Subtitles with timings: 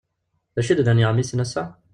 [0.55, 1.63] D acu d-nnan yiɣmisen ass-a?